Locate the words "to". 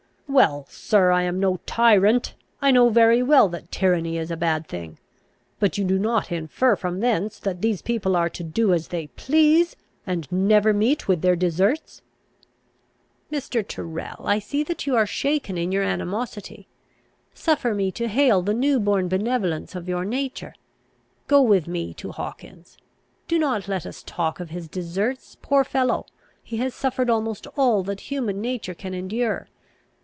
8.29-8.41, 17.91-18.07, 21.95-22.13